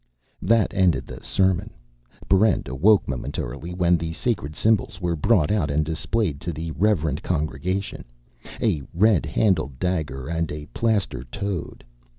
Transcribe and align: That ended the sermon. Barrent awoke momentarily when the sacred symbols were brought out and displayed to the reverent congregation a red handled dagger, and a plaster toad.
That 0.41 0.73
ended 0.73 1.05
the 1.05 1.21
sermon. 1.23 1.69
Barrent 2.27 2.67
awoke 2.67 3.07
momentarily 3.07 3.71
when 3.75 3.97
the 3.97 4.13
sacred 4.13 4.55
symbols 4.55 4.99
were 4.99 5.15
brought 5.15 5.51
out 5.51 5.69
and 5.69 5.85
displayed 5.85 6.41
to 6.41 6.51
the 6.51 6.71
reverent 6.71 7.21
congregation 7.21 8.05
a 8.59 8.81
red 8.95 9.27
handled 9.27 9.77
dagger, 9.77 10.27
and 10.27 10.51
a 10.51 10.65
plaster 10.73 11.23
toad. 11.25 11.83